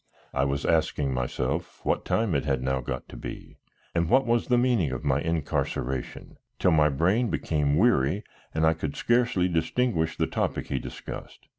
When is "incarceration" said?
5.21-6.37